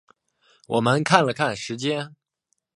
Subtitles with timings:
[0.65, 2.15] 我们看了看时间